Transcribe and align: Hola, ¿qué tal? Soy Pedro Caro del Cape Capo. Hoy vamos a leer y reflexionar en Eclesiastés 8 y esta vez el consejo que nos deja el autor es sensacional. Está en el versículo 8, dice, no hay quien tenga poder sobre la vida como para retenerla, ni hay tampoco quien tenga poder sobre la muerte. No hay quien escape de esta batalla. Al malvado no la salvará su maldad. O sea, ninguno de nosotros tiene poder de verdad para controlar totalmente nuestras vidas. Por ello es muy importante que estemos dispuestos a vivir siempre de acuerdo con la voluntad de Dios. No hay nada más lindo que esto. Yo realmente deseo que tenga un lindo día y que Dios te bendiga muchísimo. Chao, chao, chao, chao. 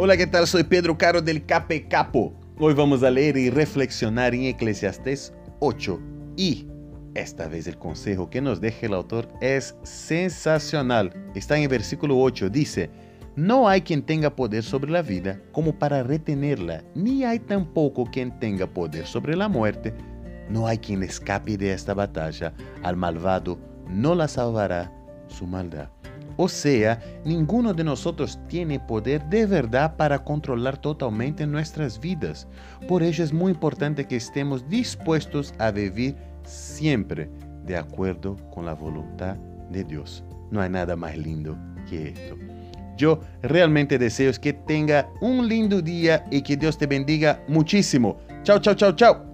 Hola, 0.00 0.16
¿qué 0.16 0.28
tal? 0.28 0.46
Soy 0.46 0.62
Pedro 0.62 0.96
Caro 0.96 1.20
del 1.20 1.44
Cape 1.44 1.88
Capo. 1.88 2.32
Hoy 2.60 2.72
vamos 2.72 3.02
a 3.02 3.10
leer 3.10 3.36
y 3.36 3.50
reflexionar 3.50 4.32
en 4.32 4.44
Eclesiastés 4.44 5.32
8 5.58 6.00
y 6.36 6.68
esta 7.16 7.48
vez 7.48 7.66
el 7.66 7.76
consejo 7.78 8.30
que 8.30 8.40
nos 8.40 8.60
deja 8.60 8.86
el 8.86 8.94
autor 8.94 9.28
es 9.40 9.74
sensacional. 9.82 11.12
Está 11.34 11.56
en 11.56 11.64
el 11.64 11.68
versículo 11.68 12.16
8, 12.16 12.48
dice, 12.48 12.90
no 13.34 13.68
hay 13.68 13.80
quien 13.80 14.02
tenga 14.02 14.36
poder 14.36 14.62
sobre 14.62 14.92
la 14.92 15.02
vida 15.02 15.40
como 15.50 15.76
para 15.76 16.04
retenerla, 16.04 16.84
ni 16.94 17.24
hay 17.24 17.40
tampoco 17.40 18.04
quien 18.04 18.38
tenga 18.38 18.68
poder 18.68 19.04
sobre 19.04 19.34
la 19.34 19.48
muerte. 19.48 19.92
No 20.48 20.68
hay 20.68 20.78
quien 20.78 21.02
escape 21.02 21.58
de 21.58 21.72
esta 21.72 21.92
batalla. 21.92 22.54
Al 22.84 22.94
malvado 22.94 23.58
no 23.88 24.14
la 24.14 24.28
salvará 24.28 24.92
su 25.26 25.44
maldad. 25.44 25.88
O 26.40 26.48
sea, 26.48 27.00
ninguno 27.24 27.74
de 27.74 27.82
nosotros 27.82 28.38
tiene 28.46 28.78
poder 28.78 29.24
de 29.24 29.44
verdad 29.44 29.96
para 29.96 30.22
controlar 30.22 30.78
totalmente 30.78 31.44
nuestras 31.48 31.98
vidas. 31.98 32.46
Por 32.86 33.02
ello 33.02 33.24
es 33.24 33.32
muy 33.32 33.50
importante 33.50 34.06
que 34.06 34.14
estemos 34.14 34.66
dispuestos 34.68 35.52
a 35.58 35.72
vivir 35.72 36.14
siempre 36.44 37.28
de 37.64 37.76
acuerdo 37.76 38.36
con 38.54 38.66
la 38.66 38.74
voluntad 38.74 39.36
de 39.70 39.82
Dios. 39.82 40.22
No 40.52 40.60
hay 40.60 40.70
nada 40.70 40.94
más 40.94 41.18
lindo 41.18 41.58
que 41.90 42.10
esto. 42.10 42.36
Yo 42.96 43.20
realmente 43.42 43.98
deseo 43.98 44.32
que 44.40 44.52
tenga 44.52 45.08
un 45.20 45.48
lindo 45.48 45.82
día 45.82 46.24
y 46.30 46.42
que 46.42 46.56
Dios 46.56 46.78
te 46.78 46.86
bendiga 46.86 47.42
muchísimo. 47.48 48.16
Chao, 48.44 48.60
chao, 48.60 48.74
chao, 48.74 48.92
chao. 48.92 49.27